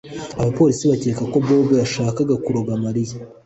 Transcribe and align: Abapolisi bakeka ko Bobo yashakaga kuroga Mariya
Abapolisi 0.39 0.83
bakeka 0.91 1.23
ko 1.31 1.37
Bobo 1.45 1.73
yashakaga 1.81 2.35
kuroga 2.43 2.71
Mariya 2.83 3.15